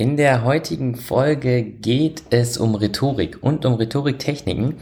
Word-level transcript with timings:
In 0.00 0.16
der 0.16 0.44
heutigen 0.44 0.94
Folge 0.94 1.64
geht 1.64 2.22
es 2.30 2.56
um 2.56 2.76
Rhetorik 2.76 3.38
und 3.40 3.66
um 3.66 3.74
Rhetoriktechniken, 3.74 4.76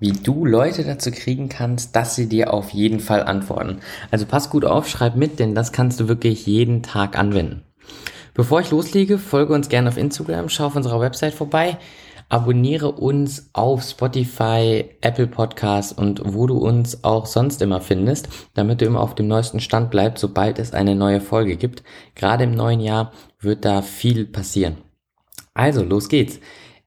wie 0.00 0.12
du 0.12 0.44
Leute 0.44 0.84
dazu 0.84 1.10
kriegen 1.10 1.48
kannst, 1.48 1.96
dass 1.96 2.14
sie 2.14 2.28
dir 2.28 2.52
auf 2.52 2.68
jeden 2.68 3.00
Fall 3.00 3.22
antworten. 3.22 3.78
Also 4.10 4.26
pass 4.26 4.50
gut 4.50 4.66
auf, 4.66 4.86
schreib 4.86 5.16
mit, 5.16 5.38
denn 5.38 5.54
das 5.54 5.72
kannst 5.72 5.98
du 5.98 6.08
wirklich 6.08 6.44
jeden 6.44 6.82
Tag 6.82 7.18
anwenden. 7.18 7.62
Bevor 8.34 8.60
ich 8.60 8.70
loslege, 8.70 9.16
folge 9.16 9.54
uns 9.54 9.70
gerne 9.70 9.88
auf 9.88 9.96
Instagram, 9.96 10.50
schau 10.50 10.66
auf 10.66 10.76
unserer 10.76 11.00
Website 11.00 11.32
vorbei, 11.32 11.78
abonniere 12.30 12.92
uns 12.92 13.50
auf 13.52 13.82
Spotify, 13.82 14.84
Apple 15.02 15.26
Podcasts 15.26 15.92
und 15.92 16.22
wo 16.24 16.46
du 16.46 16.56
uns 16.56 17.04
auch 17.04 17.26
sonst 17.26 17.60
immer 17.60 17.80
findest, 17.80 18.28
damit 18.54 18.80
du 18.80 18.86
immer 18.86 19.00
auf 19.00 19.14
dem 19.14 19.28
neuesten 19.28 19.60
Stand 19.60 19.90
bleibst, 19.90 20.22
sobald 20.22 20.58
es 20.58 20.72
eine 20.72 20.94
neue 20.94 21.20
Folge 21.20 21.56
gibt. 21.56 21.82
Gerade 22.14 22.44
im 22.44 22.54
neuen 22.54 22.80
Jahr 22.80 23.12
wird 23.40 23.64
da 23.64 23.82
viel 23.82 24.24
passieren. 24.24 24.78
Also, 25.52 25.82
los 25.82 26.08
geht's. 26.08 26.38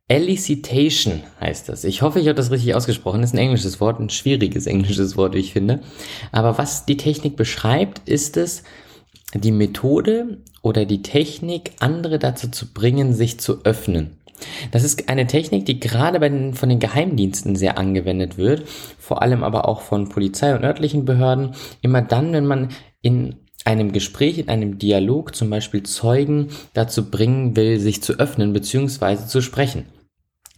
Elicitation 0.07 1.23
heißt 1.39 1.69
das. 1.69 1.83
Ich 1.83 2.01
hoffe, 2.01 2.19
ich 2.19 2.27
habe 2.27 2.35
das 2.35 2.51
richtig 2.51 2.75
ausgesprochen. 2.75 3.21
Das 3.21 3.31
ist 3.31 3.35
ein 3.35 3.39
englisches 3.39 3.81
Wort, 3.81 3.99
ein 3.99 4.09
schwieriges 4.09 4.65
englisches 4.65 5.17
Wort, 5.17 5.33
wie 5.33 5.39
ich 5.39 5.53
finde. 5.53 5.81
Aber 6.31 6.57
was 6.57 6.85
die 6.85 6.97
Technik 6.97 7.35
beschreibt, 7.35 8.07
ist 8.07 8.37
es, 8.37 8.63
die 9.33 9.51
Methode 9.51 10.41
oder 10.61 10.85
die 10.85 11.01
Technik, 11.01 11.73
andere 11.79 12.19
dazu 12.19 12.49
zu 12.49 12.73
bringen, 12.73 13.13
sich 13.13 13.39
zu 13.39 13.63
öffnen. 13.65 14.17
Das 14.71 14.83
ist 14.83 15.09
eine 15.09 15.27
Technik, 15.27 15.65
die 15.65 15.79
gerade 15.79 16.19
den, 16.19 16.53
von 16.53 16.69
den 16.69 16.79
Geheimdiensten 16.79 17.55
sehr 17.55 17.77
angewendet 17.77 18.37
wird, 18.37 18.67
vor 18.97 19.21
allem 19.21 19.43
aber 19.43 19.67
auch 19.67 19.81
von 19.81 20.09
Polizei 20.09 20.55
und 20.55 20.63
örtlichen 20.63 21.05
Behörden. 21.05 21.55
Immer 21.81 22.01
dann, 22.01 22.33
wenn 22.33 22.45
man 22.45 22.69
in 23.01 23.35
einem 23.65 23.91
Gespräch, 23.91 24.37
in 24.37 24.49
einem 24.49 24.77
Dialog 24.77 25.35
zum 25.35 25.49
Beispiel 25.49 25.83
Zeugen 25.83 26.49
dazu 26.73 27.09
bringen 27.09 27.55
will, 27.55 27.79
sich 27.79 28.03
zu 28.03 28.13
öffnen 28.13 28.53
bzw. 28.53 29.27
zu 29.27 29.41
sprechen. 29.41 29.85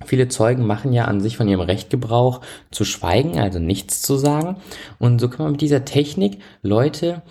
Viele 0.04 0.28
Zeugen 0.28 0.66
machen 0.66 0.92
ja 0.92 1.06
an 1.06 1.22
sich 1.22 1.38
von 1.38 1.48
ihrem 1.48 1.62
Recht 1.62 1.90
Gebrauch 1.90 2.42
zu 2.70 2.84
schweigen, 2.84 3.40
also 3.40 3.60
nichts 3.60 4.02
zu 4.02 4.18
sagen. 4.18 4.58
Und 5.00 5.20
so 5.20 5.30
kann 5.30 5.46
man 5.46 5.54
mit 5.54 5.62
dieser 5.62 5.86
Technik 5.86 6.40
Leute 6.62 7.22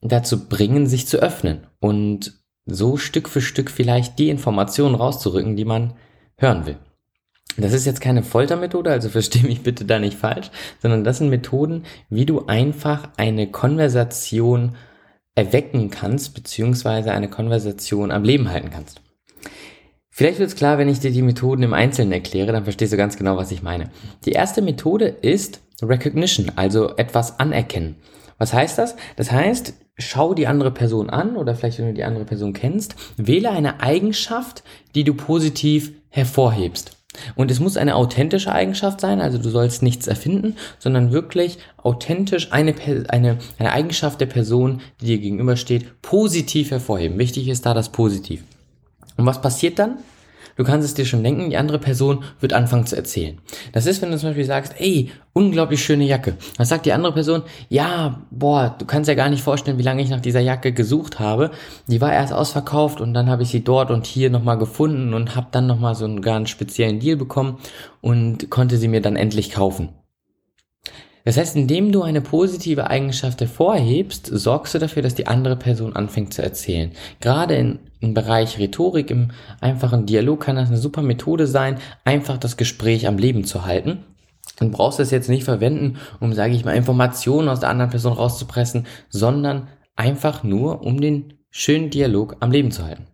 dazu 0.00 0.48
bringen, 0.48 0.86
sich 0.86 1.06
zu 1.06 1.18
öffnen 1.18 1.66
und 1.78 2.40
so 2.66 2.96
Stück 2.96 3.28
für 3.28 3.40
Stück 3.40 3.70
vielleicht 3.70 4.18
die 4.18 4.28
Informationen 4.28 4.94
rauszurücken, 4.94 5.56
die 5.56 5.64
man 5.64 5.94
hören 6.36 6.66
will. 6.66 6.76
Das 7.56 7.72
ist 7.72 7.86
jetzt 7.86 8.00
keine 8.00 8.22
Foltermethode, 8.22 8.90
also 8.90 9.08
verstehe 9.10 9.44
mich 9.44 9.62
bitte 9.62 9.84
da 9.84 9.98
nicht 9.98 10.18
falsch, 10.18 10.50
sondern 10.82 11.04
das 11.04 11.18
sind 11.18 11.30
Methoden, 11.30 11.84
wie 12.10 12.26
du 12.26 12.46
einfach 12.46 13.08
eine 13.16 13.50
Konversation 13.50 14.76
erwecken 15.34 15.90
kannst, 15.90 16.34
beziehungsweise 16.34 17.12
eine 17.12 17.28
Konversation 17.28 18.10
am 18.10 18.24
Leben 18.24 18.50
halten 18.50 18.70
kannst. 18.70 19.00
Vielleicht 20.10 20.38
wird 20.38 20.48
es 20.48 20.56
klar, 20.56 20.78
wenn 20.78 20.88
ich 20.88 21.00
dir 21.00 21.10
die 21.10 21.20
Methoden 21.20 21.62
im 21.62 21.74
Einzelnen 21.74 22.12
erkläre, 22.12 22.50
dann 22.52 22.64
verstehst 22.64 22.94
du 22.94 22.96
ganz 22.96 23.18
genau, 23.18 23.36
was 23.36 23.52
ich 23.52 23.62
meine. 23.62 23.90
Die 24.24 24.32
erste 24.32 24.62
Methode 24.62 25.08
ist 25.08 25.60
Recognition, 25.82 26.52
also 26.56 26.96
etwas 26.96 27.38
anerkennen. 27.38 27.96
Was 28.38 28.54
heißt 28.54 28.78
das? 28.78 28.96
Das 29.16 29.30
heißt, 29.30 29.74
schau 29.98 30.34
die 30.34 30.46
andere 30.46 30.70
Person 30.70 31.10
an 31.10 31.36
oder 31.36 31.54
vielleicht 31.54 31.78
wenn 31.78 31.86
du 31.86 31.94
die 31.94 32.04
andere 32.04 32.24
Person 32.24 32.52
kennst, 32.52 32.96
wähle 33.16 33.50
eine 33.50 33.80
Eigenschaft, 33.80 34.62
die 34.94 35.04
du 35.04 35.14
positiv 35.14 35.92
hervorhebst. 36.10 36.92
Und 37.34 37.50
es 37.50 37.60
muss 37.60 37.78
eine 37.78 37.96
authentische 37.96 38.52
Eigenschaft 38.52 39.00
sein, 39.00 39.22
also 39.22 39.38
du 39.38 39.48
sollst 39.48 39.82
nichts 39.82 40.06
erfinden, 40.06 40.56
sondern 40.78 41.12
wirklich 41.12 41.58
authentisch 41.78 42.52
eine, 42.52 42.74
eine, 43.08 43.38
eine 43.58 43.72
Eigenschaft 43.72 44.20
der 44.20 44.26
Person, 44.26 44.82
die 45.00 45.06
dir 45.06 45.18
gegenübersteht, 45.18 46.02
positiv 46.02 46.70
hervorheben. 46.70 47.18
Wichtig 47.18 47.48
ist 47.48 47.64
da 47.64 47.72
das 47.72 47.88
Positiv. 47.88 48.42
Und 49.16 49.24
was 49.24 49.40
passiert 49.40 49.78
dann? 49.78 49.98
Du 50.56 50.64
kannst 50.64 50.86
es 50.86 50.94
dir 50.94 51.04
schon 51.04 51.22
denken, 51.22 51.50
die 51.50 51.56
andere 51.56 51.78
Person 51.78 52.24
wird 52.40 52.52
anfangen 52.52 52.86
zu 52.86 52.96
erzählen. 52.96 53.38
Das 53.72 53.86
ist, 53.86 54.00
wenn 54.00 54.10
du 54.10 54.18
zum 54.18 54.30
Beispiel 54.30 54.44
sagst, 54.44 54.74
ey, 54.78 55.10
unglaublich 55.34 55.84
schöne 55.84 56.04
Jacke. 56.04 56.34
Dann 56.56 56.66
sagt 56.66 56.86
die 56.86 56.92
andere 56.92 57.12
Person, 57.12 57.42
ja, 57.68 58.22
boah, 58.30 58.74
du 58.78 58.86
kannst 58.86 59.08
ja 59.08 59.14
gar 59.14 59.28
nicht 59.28 59.42
vorstellen, 59.42 59.78
wie 59.78 59.82
lange 59.82 60.02
ich 60.02 60.08
nach 60.08 60.20
dieser 60.20 60.40
Jacke 60.40 60.72
gesucht 60.72 61.20
habe. 61.20 61.50
Die 61.86 62.00
war 62.00 62.12
erst 62.12 62.32
ausverkauft 62.32 63.00
und 63.00 63.12
dann 63.12 63.28
habe 63.28 63.42
ich 63.42 63.50
sie 63.50 63.62
dort 63.62 63.90
und 63.90 64.06
hier 64.06 64.30
nochmal 64.30 64.56
gefunden 64.56 65.12
und 65.12 65.36
habe 65.36 65.48
dann 65.50 65.66
nochmal 65.66 65.94
so 65.94 66.06
einen 66.06 66.22
ganz 66.22 66.48
speziellen 66.48 67.00
Deal 67.00 67.16
bekommen 67.16 67.58
und 68.00 68.48
konnte 68.50 68.78
sie 68.78 68.88
mir 68.88 69.02
dann 69.02 69.16
endlich 69.16 69.50
kaufen. 69.50 69.90
Das 71.26 71.36
heißt, 71.36 71.56
indem 71.56 71.90
du 71.90 72.02
eine 72.02 72.20
positive 72.20 72.88
Eigenschaft 72.88 73.40
hervorhebst, 73.40 74.30
sorgst 74.32 74.74
du 74.74 74.78
dafür, 74.78 75.02
dass 75.02 75.16
die 75.16 75.26
andere 75.26 75.56
Person 75.56 75.96
anfängt 75.96 76.32
zu 76.32 76.40
erzählen. 76.40 76.92
Gerade 77.18 77.56
in, 77.56 77.80
im 77.98 78.14
Bereich 78.14 78.60
Rhetorik, 78.60 79.10
im 79.10 79.32
einfachen 79.60 80.06
Dialog 80.06 80.38
kann 80.38 80.54
das 80.54 80.68
eine 80.68 80.76
super 80.76 81.02
Methode 81.02 81.48
sein, 81.48 81.78
einfach 82.04 82.38
das 82.38 82.56
Gespräch 82.56 83.08
am 83.08 83.18
Leben 83.18 83.42
zu 83.42 83.66
halten. 83.66 84.04
Du 84.60 84.70
brauchst 84.70 85.00
es 85.00 85.10
jetzt 85.10 85.28
nicht 85.28 85.42
verwenden, 85.42 85.98
um, 86.20 86.32
sage 86.32 86.54
ich 86.54 86.64
mal, 86.64 86.76
Informationen 86.76 87.48
aus 87.48 87.58
der 87.58 87.70
anderen 87.70 87.90
Person 87.90 88.12
rauszupressen, 88.12 88.86
sondern 89.08 89.66
einfach 89.96 90.44
nur, 90.44 90.82
um 90.82 91.00
den 91.00 91.34
schönen 91.50 91.90
Dialog 91.90 92.36
am 92.38 92.52
Leben 92.52 92.70
zu 92.70 92.84
halten. 92.84 93.08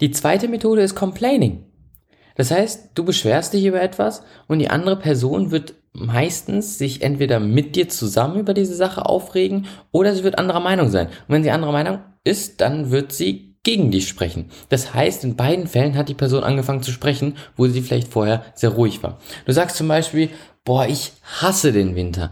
Die 0.00 0.12
zweite 0.12 0.46
Methode 0.46 0.82
ist 0.82 0.94
Complaining. 0.94 1.64
Das 2.36 2.52
heißt, 2.52 2.90
du 2.94 3.04
beschwerst 3.04 3.54
dich 3.54 3.64
über 3.64 3.82
etwas 3.82 4.22
und 4.46 4.60
die 4.60 4.70
andere 4.70 4.96
Person 4.96 5.50
wird 5.50 5.74
meistens 5.94 6.76
sich 6.76 7.02
entweder 7.02 7.40
mit 7.40 7.76
dir 7.76 7.88
zusammen 7.88 8.40
über 8.40 8.52
diese 8.52 8.74
Sache 8.74 9.06
aufregen 9.06 9.66
oder 9.92 10.14
sie 10.14 10.24
wird 10.24 10.38
anderer 10.38 10.60
Meinung 10.60 10.90
sein. 10.90 11.06
Und 11.06 11.28
wenn 11.28 11.42
sie 11.44 11.50
anderer 11.50 11.72
Meinung 11.72 12.00
ist, 12.24 12.60
dann 12.60 12.90
wird 12.90 13.12
sie 13.12 13.54
gegen 13.62 13.90
dich 13.90 14.08
sprechen. 14.08 14.50
Das 14.68 14.92
heißt, 14.92 15.24
in 15.24 15.36
beiden 15.36 15.66
Fällen 15.66 15.96
hat 15.96 16.08
die 16.08 16.14
Person 16.14 16.44
angefangen 16.44 16.82
zu 16.82 16.90
sprechen, 16.90 17.36
wo 17.56 17.66
sie 17.66 17.80
vielleicht 17.80 18.08
vorher 18.08 18.44
sehr 18.54 18.70
ruhig 18.70 19.02
war. 19.02 19.18
Du 19.46 19.52
sagst 19.52 19.76
zum 19.76 19.88
Beispiel, 19.88 20.28
boah, 20.64 20.86
ich 20.86 21.12
hasse 21.40 21.72
den 21.72 21.94
Winter. 21.94 22.30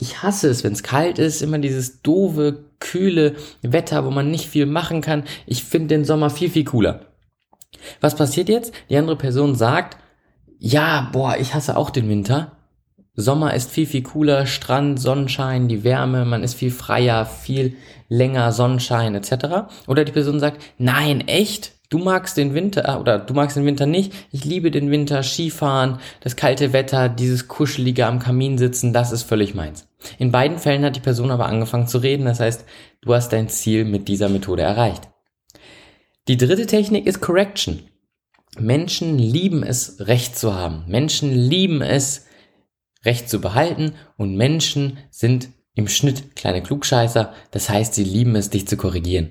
Ich 0.00 0.22
hasse 0.22 0.48
es, 0.48 0.64
wenn 0.64 0.72
es 0.72 0.82
kalt 0.82 1.20
ist, 1.20 1.42
immer 1.42 1.58
dieses 1.58 2.02
doofe, 2.02 2.64
kühle 2.80 3.36
Wetter, 3.62 4.04
wo 4.04 4.10
man 4.10 4.30
nicht 4.30 4.48
viel 4.48 4.66
machen 4.66 5.00
kann. 5.00 5.24
Ich 5.46 5.62
finde 5.62 5.88
den 5.88 6.04
Sommer 6.04 6.30
viel, 6.30 6.50
viel 6.50 6.64
cooler. 6.64 7.06
Was 8.00 8.16
passiert 8.16 8.48
jetzt? 8.48 8.72
Die 8.90 8.96
andere 8.96 9.16
Person 9.16 9.54
sagt, 9.54 9.98
ja, 10.58 11.10
boah, 11.12 11.36
ich 11.38 11.54
hasse 11.54 11.76
auch 11.76 11.90
den 11.90 12.08
Winter. 12.08 12.52
Sommer 13.16 13.54
ist 13.54 13.70
viel, 13.70 13.86
viel 13.86 14.02
cooler, 14.02 14.46
Strand, 14.46 15.00
Sonnenschein, 15.00 15.68
die 15.68 15.84
Wärme, 15.84 16.24
man 16.24 16.42
ist 16.42 16.54
viel 16.54 16.72
freier, 16.72 17.26
viel 17.26 17.76
länger 18.08 18.50
Sonnenschein 18.52 19.14
etc. 19.14 19.68
Oder 19.86 20.04
die 20.04 20.12
Person 20.12 20.40
sagt, 20.40 20.62
nein, 20.78 21.20
echt? 21.28 21.72
Du 21.90 21.98
magst 21.98 22.36
den 22.36 22.54
Winter 22.54 22.88
äh, 22.88 22.98
oder 22.98 23.20
du 23.20 23.34
magst 23.34 23.56
den 23.56 23.66
Winter 23.66 23.86
nicht. 23.86 24.12
Ich 24.32 24.44
liebe 24.44 24.72
den 24.72 24.90
Winter, 24.90 25.22
Skifahren, 25.22 25.98
das 26.22 26.34
kalte 26.34 26.72
Wetter, 26.72 27.08
dieses 27.08 27.46
kuschelige 27.46 28.06
am 28.06 28.18
Kamin 28.18 28.58
sitzen, 28.58 28.92
das 28.92 29.12
ist 29.12 29.22
völlig 29.22 29.54
meins. 29.54 29.86
In 30.18 30.32
beiden 30.32 30.58
Fällen 30.58 30.84
hat 30.84 30.96
die 30.96 31.00
Person 31.00 31.30
aber 31.30 31.46
angefangen 31.46 31.86
zu 31.86 31.98
reden, 31.98 32.24
das 32.24 32.40
heißt, 32.40 32.64
du 33.00 33.14
hast 33.14 33.32
dein 33.32 33.48
Ziel 33.48 33.84
mit 33.84 34.08
dieser 34.08 34.28
Methode 34.28 34.62
erreicht. 34.62 35.08
Die 36.26 36.36
dritte 36.36 36.66
Technik 36.66 37.06
ist 37.06 37.20
Correction. 37.20 37.82
Menschen 38.58 39.18
lieben 39.18 39.62
es, 39.62 39.96
Recht 40.00 40.36
zu 40.36 40.54
haben. 40.54 40.84
Menschen 40.88 41.30
lieben 41.32 41.80
es, 41.80 42.26
Recht 43.04 43.28
zu 43.28 43.40
behalten 43.40 43.94
und 44.16 44.36
Menschen 44.36 44.98
sind 45.10 45.48
im 45.74 45.88
Schnitt 45.88 46.36
kleine 46.36 46.62
Klugscheißer, 46.62 47.32
das 47.50 47.68
heißt, 47.68 47.94
sie 47.94 48.04
lieben 48.04 48.36
es, 48.36 48.50
dich 48.50 48.68
zu 48.68 48.76
korrigieren. 48.76 49.30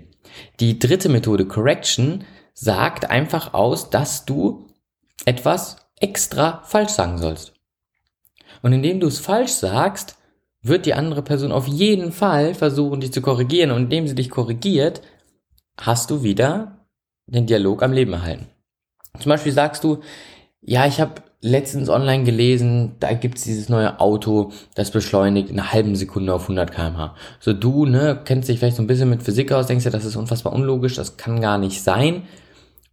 Die 0.59 0.79
dritte 0.79 1.09
Methode 1.09 1.45
Correction 1.45 2.25
sagt 2.53 3.09
einfach 3.09 3.53
aus, 3.53 3.89
dass 3.89 4.25
du 4.25 4.67
etwas 5.25 5.77
extra 5.99 6.61
falsch 6.65 6.91
sagen 6.91 7.17
sollst. 7.17 7.53
Und 8.61 8.73
indem 8.73 8.99
du 8.99 9.07
es 9.07 9.19
falsch 9.19 9.51
sagst, 9.51 10.17
wird 10.61 10.85
die 10.85 10.93
andere 10.93 11.21
Person 11.21 11.51
auf 11.51 11.67
jeden 11.67 12.11
Fall 12.11 12.53
versuchen, 12.53 13.01
dich 13.01 13.11
zu 13.11 13.21
korrigieren. 13.21 13.71
Und 13.71 13.83
indem 13.83 14.07
sie 14.07 14.15
dich 14.15 14.29
korrigiert, 14.29 15.01
hast 15.77 16.09
du 16.09 16.23
wieder 16.23 16.85
den 17.25 17.45
Dialog 17.45 17.83
am 17.83 17.91
Leben 17.91 18.13
erhalten. 18.13 18.47
Zum 19.19 19.29
Beispiel 19.29 19.51
sagst 19.51 19.83
du, 19.83 19.99
ja, 20.61 20.87
ich 20.87 21.01
habe 21.01 21.21
letztens 21.43 21.89
online 21.89 22.23
gelesen, 22.23 22.95
da 23.01 23.11
gibt's 23.11 23.43
dieses 23.43 23.67
neue 23.67 23.99
Auto, 23.99 24.53
das 24.75 24.91
beschleunigt 24.91 25.49
in 25.49 25.59
einer 25.59 25.73
halben 25.73 25.95
Sekunde 25.95 26.33
auf 26.33 26.43
100 26.43 26.71
kmh. 26.71 27.15
So 27.41 27.51
du, 27.51 27.85
ne, 27.85 28.21
kennst 28.23 28.47
dich 28.47 28.59
vielleicht 28.59 28.77
so 28.77 28.81
ein 28.81 28.87
bisschen 28.87 29.09
mit 29.09 29.23
Physik 29.23 29.51
aus, 29.51 29.67
denkst 29.67 29.83
ja, 29.83 29.91
das 29.91 30.05
ist 30.05 30.15
unfassbar 30.15 30.53
unlogisch, 30.53 30.95
das 30.95 31.17
kann 31.17 31.41
gar 31.41 31.57
nicht 31.57 31.83
sein 31.83 32.23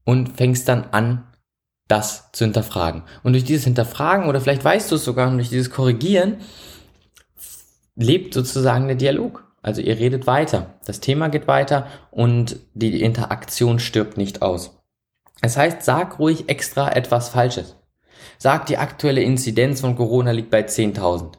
und 0.04 0.36
fängst 0.36 0.68
dann 0.68 0.84
an, 0.90 1.22
das 1.86 2.32
zu 2.32 2.44
hinterfragen. 2.44 3.02
Und 3.22 3.34
durch 3.34 3.44
dieses 3.44 3.64
Hinterfragen 3.64 4.28
oder 4.28 4.40
vielleicht 4.40 4.64
weißt 4.64 4.90
du 4.90 4.96
es 4.96 5.04
sogar 5.04 5.30
durch 5.30 5.48
dieses 5.48 5.70
Korrigieren 5.70 6.38
lebt 7.94 8.34
sozusagen 8.34 8.88
der 8.88 8.96
Dialog. 8.96 9.44
Also 9.62 9.80
ihr 9.80 9.98
redet 9.98 10.26
weiter, 10.26 10.74
das 10.86 11.00
Thema 11.00 11.28
geht 11.28 11.46
weiter 11.46 11.86
und 12.10 12.56
die 12.74 13.00
Interaktion 13.02 13.78
stirbt 13.78 14.16
nicht 14.16 14.42
aus. 14.42 14.76
Das 15.40 15.56
heißt, 15.56 15.82
sag 15.82 16.18
ruhig 16.18 16.48
extra 16.48 16.90
etwas 16.90 17.28
Falsches. 17.28 17.76
Sag, 18.38 18.66
die 18.66 18.78
aktuelle 18.78 19.22
Inzidenz 19.22 19.80
von 19.80 19.96
Corona 19.96 20.30
liegt 20.30 20.50
bei 20.50 20.60
10.000. 20.60 21.32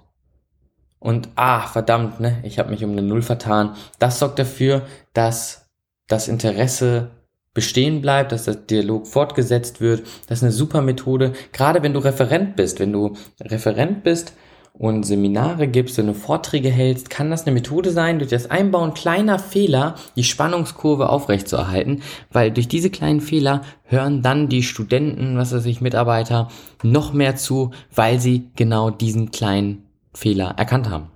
Und 1.00 1.30
ah, 1.36 1.68
verdammt, 1.68 2.20
ne, 2.20 2.40
ich 2.44 2.60
habe 2.60 2.70
mich 2.70 2.84
um 2.84 2.92
eine 2.92 3.02
Null 3.02 3.22
vertan. 3.24 3.76
Das 3.98 4.20
sorgt 4.20 4.38
dafür, 4.38 4.84
dass 5.14 5.70
das 6.08 6.28
Interesse 6.28 7.10
bestehen 7.54 8.02
bleibt, 8.02 8.32
dass 8.32 8.46
der 8.46 8.56
Dialog 8.56 9.08
fortgesetzt 9.08 9.82
wird. 9.82 10.04
Das 10.28 10.40
ist 10.40 10.44
eine 10.44 10.52
super 10.52 10.82
Methode, 10.82 11.34
gerade 11.52 11.84
wenn 11.84 11.94
du 11.94 12.00
Referent 12.00 12.56
bist. 12.56 12.80
Wenn 12.80 12.94
du 12.94 13.16
Referent 13.42 14.04
bist 14.04 14.34
und 14.74 15.04
Seminare 15.04 15.68
gibst, 15.68 15.98
wenn 15.98 16.08
du 16.08 16.14
Vorträge 16.14 16.70
hältst, 16.70 17.10
kann 17.10 17.30
das 17.30 17.44
eine 17.44 17.54
Methode 17.54 17.92
sein, 17.92 18.20
durch 18.20 18.32
das 18.32 18.50
Einbauen 18.50 18.94
kleiner 18.94 19.38
Fehler 19.38 19.96
die 20.16 20.24
Spannungskurve 20.24 21.10
aufrechtzuerhalten, 21.10 22.02
weil 22.32 22.52
durch 22.52 22.68
diese 22.68 22.90
kleinen 22.90 23.22
Fehler 23.22 23.62
hören 23.84 24.22
dann 24.22 24.50
die 24.50 24.64
Studenten, 24.64 25.38
was 25.38 25.54
weiß 25.54 25.66
ich, 25.66 25.82
Mitarbeiter 25.82 26.48
noch 26.84 27.14
mehr 27.14 27.36
zu, 27.36 27.72
weil 27.94 28.20
sie 28.20 28.50
genau 28.56 28.90
diesen 28.90 29.32
kleinen 29.32 29.86
Fehler 30.14 30.56
erkannt 30.58 30.90
haben. 30.90 31.08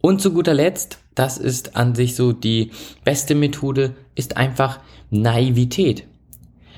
Und 0.00 0.20
zu 0.20 0.32
guter 0.32 0.54
Letzt, 0.54 0.98
das 1.14 1.38
ist 1.38 1.76
an 1.76 1.94
sich 1.94 2.16
so 2.16 2.32
die 2.32 2.72
beste 3.04 3.34
Methode, 3.34 3.94
ist 4.16 4.36
einfach 4.36 4.80
Naivität. 5.10 6.04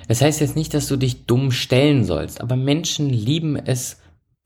Das 0.08 0.20
heißt 0.20 0.40
jetzt 0.40 0.56
nicht, 0.56 0.74
dass 0.74 0.86
du 0.86 0.96
dich 0.96 1.24
dumm 1.24 1.50
stellen 1.50 2.04
sollst, 2.04 2.42
aber 2.42 2.56
Menschen 2.56 3.08
lieben 3.08 3.56
es, 3.56 3.96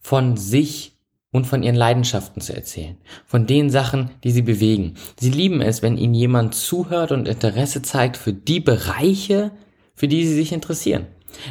von 0.01 0.37
sich 0.37 0.93
und 1.31 1.47
von 1.47 1.63
ihren 1.63 1.77
Leidenschaften 1.77 2.41
zu 2.41 2.55
erzählen, 2.55 2.97
von 3.27 3.47
den 3.47 3.71
Sachen, 3.71 4.11
die 4.25 4.31
sie 4.31 4.43
bewegen. 4.43 4.95
Sie 5.19 5.31
lieben 5.31 5.61
es, 5.61 5.83
wenn 5.83 5.99
ihnen 5.99 6.15
jemand 6.15 6.55
zuhört 6.55 7.13
und 7.13 7.29
Interesse 7.29 7.83
zeigt 7.83 8.17
für 8.17 8.33
die 8.33 8.61
Bereiche, 8.61 9.51
für 9.95 10.09
die 10.09 10.27
sie 10.27 10.35
sich 10.35 10.53
interessieren. 10.53 11.07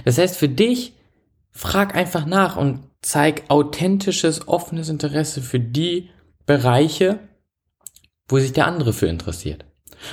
Das 0.06 0.18
heißt, 0.18 0.36
für 0.36 0.50
dich, 0.50 0.94
frag 1.52 1.96
einfach 1.96 2.26
nach 2.26 2.56
und 2.56 2.82
zeig 3.02 3.44
authentisches, 3.50 4.48
offenes 4.48 4.90
Interesse 4.90 5.42
für 5.42 5.60
die 5.60 6.10
Bereiche, 6.46 7.20
wo 8.28 8.40
sich 8.40 8.54
der 8.54 8.68
andere 8.68 8.94
für 8.94 9.08
interessiert. 9.08 9.66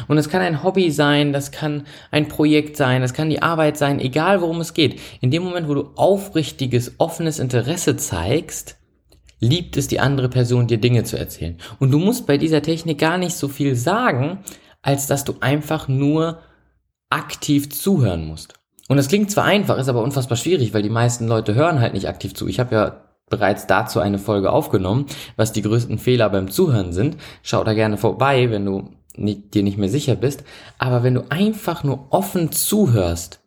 Und 0.09 0.19
es 0.19 0.29
kann 0.29 0.43
ein 0.43 0.63
Hobby 0.63 0.91
sein, 0.91 1.33
das 1.33 1.51
kann 1.51 1.85
ein 2.11 2.29
Projekt 2.29 2.77
sein, 2.77 3.03
das 3.03 3.15
kann 3.15 3.31
die 3.31 3.43
Arbeit 3.43 3.77
sein, 3.77 4.01
egal 4.01 4.41
worum 4.41 4.61
es 4.61 4.75
geht. 4.75 5.01
In 5.21 5.31
dem 5.31 5.43
Moment, 5.43 5.69
wo 5.69 5.75
du 5.75 5.91
aufrichtiges, 5.97 6.95
offenes 6.99 7.39
Interesse 7.39 7.97
zeigst, 7.97 8.77
liebt 9.41 9.77
es 9.77 9.89
die 9.89 10.01
andere 10.01 10.29
Person, 10.29 10.67
dir 10.67 10.79
Dinge 10.79 11.05
zu 11.05 11.19
erzählen. 11.19 11.59
Und 11.79 11.91
du 11.91 11.99
musst 11.99 12.27
bei 12.27 12.39
dieser 12.39 12.63
Technik 12.63 12.99
gar 12.99 13.19
nicht 13.19 13.37
so 13.37 13.49
viel 13.49 13.77
sagen, 13.77 14.39
als 14.83 15.07
dass 15.07 15.25
du 15.25 15.37
einfach 15.41 15.89
nur 15.89 16.39
aktiv 17.11 17.71
zuhören 17.71 18.27
musst. 18.27 18.55
Und 18.89 18.97
das 18.97 19.09
klingt 19.09 19.31
zwar 19.31 19.45
einfach, 19.45 19.79
ist 19.79 19.89
aber 19.89 20.03
unfassbar 20.03 20.37
schwierig, 20.37 20.75
weil 20.75 20.83
die 20.83 20.91
meisten 20.91 21.27
Leute 21.27 21.55
hören 21.55 21.81
halt 21.81 21.95
nicht 21.95 22.09
aktiv 22.09 22.35
zu. 22.35 22.49
Ich 22.49 22.61
habe 22.61 22.75
ja 22.75 23.05
bereits 23.31 23.67
dazu 23.67 24.01
eine 24.01 24.19
Folge 24.19 24.53
aufgenommen, 24.53 25.07
was 25.37 25.53
die 25.53 25.63
größten 25.63 25.99
Fehler 25.99 26.29
beim 26.29 26.51
Zuhören 26.51 26.93
sind. 26.93 27.17
Schau 27.43 27.65
da 27.65 27.73
gerne 27.73 27.97
vorbei, 27.97 28.51
wenn 28.51 28.67
du 28.67 28.91
nicht, 29.16 29.55
dir 29.55 29.62
nicht 29.62 29.78
mehr 29.78 29.88
sicher 29.88 30.16
bist. 30.16 30.44
Aber 30.78 31.02
wenn 31.02 31.14
du 31.14 31.31
einfach 31.31 31.84
nur 31.84 32.06
offen 32.11 32.52
zuhörst, 32.52 33.40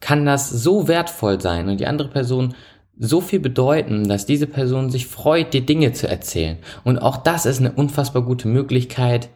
kann 0.00 0.26
das 0.26 0.50
so 0.50 0.88
wertvoll 0.88 1.40
sein 1.40 1.68
und 1.68 1.78
die 1.78 1.86
andere 1.86 2.08
Person 2.08 2.54
so 2.98 3.20
viel 3.20 3.40
bedeuten, 3.40 4.08
dass 4.08 4.26
diese 4.26 4.46
Person 4.46 4.90
sich 4.90 5.06
freut, 5.06 5.54
dir 5.54 5.62
Dinge 5.62 5.92
zu 5.92 6.08
erzählen. 6.08 6.58
Und 6.84 6.98
auch 6.98 7.16
das 7.16 7.46
ist 7.46 7.60
eine 7.60 7.72
unfassbar 7.72 8.22
gute 8.22 8.48
Möglichkeit, 8.48 9.30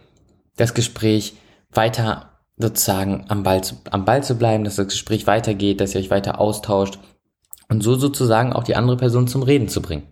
das 0.56 0.74
Gespräch 0.74 1.34
weiter 1.70 2.30
sozusagen 2.58 3.24
am 3.28 3.42
Ball, 3.42 3.62
zu, 3.62 3.76
am 3.90 4.04
Ball 4.04 4.22
zu 4.22 4.36
bleiben, 4.36 4.64
dass 4.64 4.76
das 4.76 4.88
Gespräch 4.88 5.26
weitergeht, 5.26 5.80
dass 5.80 5.94
ihr 5.94 6.00
euch 6.00 6.10
weiter 6.10 6.40
austauscht 6.40 6.98
und 7.68 7.82
so 7.82 7.94
sozusagen 7.96 8.52
auch 8.52 8.64
die 8.64 8.76
andere 8.76 8.96
Person 8.96 9.26
zum 9.26 9.42
Reden 9.42 9.68
zu 9.68 9.82
bringen. 9.82 10.04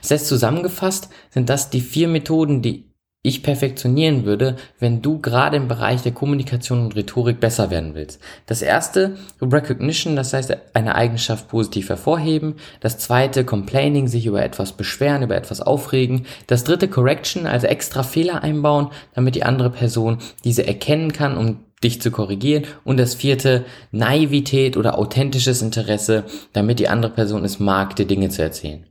Das 0.00 0.10
heißt, 0.10 0.26
zusammengefasst 0.26 1.08
sind 1.30 1.48
das 1.48 1.70
die 1.70 1.80
vier 1.80 2.08
Methoden, 2.08 2.62
die 2.62 2.93
ich 3.26 3.42
perfektionieren 3.42 4.26
würde, 4.26 4.56
wenn 4.78 5.00
du 5.00 5.18
gerade 5.18 5.56
im 5.56 5.66
Bereich 5.66 6.02
der 6.02 6.12
Kommunikation 6.12 6.84
und 6.84 6.94
Rhetorik 6.94 7.40
besser 7.40 7.70
werden 7.70 7.94
willst. 7.94 8.20
Das 8.44 8.60
erste, 8.60 9.16
Recognition, 9.40 10.14
das 10.14 10.34
heißt 10.34 10.54
eine 10.74 10.94
Eigenschaft 10.94 11.48
positiv 11.48 11.88
hervorheben. 11.88 12.56
Das 12.80 12.98
zweite, 12.98 13.46
Complaining, 13.46 14.08
sich 14.08 14.26
über 14.26 14.44
etwas 14.44 14.72
beschweren, 14.72 15.22
über 15.22 15.36
etwas 15.36 15.62
aufregen. 15.62 16.26
Das 16.48 16.64
dritte, 16.64 16.86
Correction, 16.86 17.46
also 17.46 17.66
extra 17.66 18.02
Fehler 18.02 18.42
einbauen, 18.42 18.90
damit 19.14 19.36
die 19.36 19.44
andere 19.44 19.70
Person 19.70 20.18
diese 20.44 20.66
erkennen 20.66 21.14
kann, 21.14 21.38
um 21.38 21.60
dich 21.82 22.02
zu 22.02 22.10
korrigieren. 22.10 22.64
Und 22.84 22.98
das 22.98 23.14
vierte, 23.14 23.64
Naivität 23.90 24.76
oder 24.76 24.98
authentisches 24.98 25.62
Interesse, 25.62 26.24
damit 26.52 26.78
die 26.78 26.88
andere 26.88 27.12
Person 27.12 27.42
es 27.46 27.58
mag, 27.58 27.96
dir 27.96 28.06
Dinge 28.06 28.28
zu 28.28 28.42
erzählen. 28.42 28.84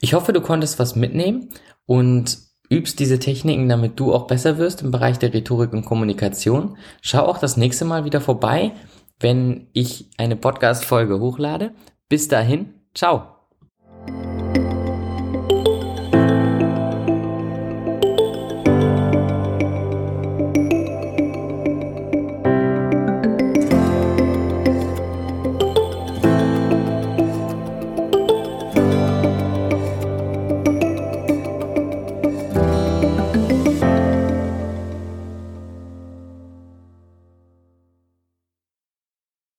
Ich 0.00 0.12
hoffe, 0.12 0.34
du 0.34 0.42
konntest 0.42 0.78
was 0.78 0.96
mitnehmen 0.96 1.48
und 1.86 2.43
übst 2.68 2.98
diese 2.98 3.18
Techniken, 3.18 3.68
damit 3.68 3.98
du 4.00 4.12
auch 4.12 4.26
besser 4.26 4.58
wirst 4.58 4.82
im 4.82 4.90
Bereich 4.90 5.18
der 5.18 5.32
Rhetorik 5.32 5.72
und 5.72 5.84
Kommunikation. 5.84 6.76
Schau 7.02 7.26
auch 7.26 7.38
das 7.38 7.56
nächste 7.56 7.84
Mal 7.84 8.04
wieder 8.04 8.20
vorbei, 8.20 8.72
wenn 9.20 9.68
ich 9.72 10.10
eine 10.16 10.36
Podcast-Folge 10.36 11.20
hochlade. 11.20 11.72
Bis 12.08 12.28
dahin, 12.28 12.74
ciao! 12.94 13.33